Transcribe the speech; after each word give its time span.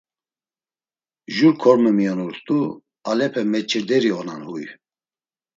“Jur 1.35 1.53
korme 1.63 1.91
miyonurt̆u, 1.97 2.59
alepe 3.09 3.41
meç̌irderi 3.51 4.11
onan 4.19 4.41
huy.” 4.49 4.65